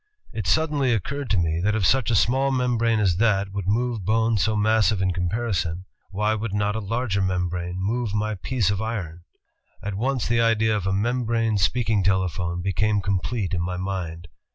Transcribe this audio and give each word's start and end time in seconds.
It 0.33 0.47
suddenly 0.47 0.93
occurred 0.95 1.29
to 1.29 1.37
me, 1.37 1.61
that 1.63 1.75
if 1.75 1.85
such 1.85 2.09
a 2.09 2.15
small 2.15 2.49
membrane 2.49 2.99
as 2.99 3.17
that 3.17 3.51
would 3.53 3.67
move 3.67 4.03
bones 4.03 4.41
so 4.41 4.55
massive 4.55 4.99
in 4.99 5.11
comparison, 5.13 5.85
why 6.09 6.33
would 6.33 6.55
not 6.55 6.75
a 6.75 6.79
larger 6.79 7.21
membrane 7.21 7.77
move 7.77 8.11
my 8.11 8.33
piece 8.33 8.71
of 8.71 8.81
iron? 8.81 9.21
At 9.83 9.93
once 9.93 10.27
the 10.27 10.41
idea 10.41 10.75
of 10.75 10.87
a 10.87 10.91
membrane 10.91 11.59
speak 11.59 11.87
ing 11.91 12.01
telephone 12.03 12.63
became 12.63 12.99
complete 12.99 13.53
in 13.53 13.61
my 13.61 13.77
mind. 13.77 14.27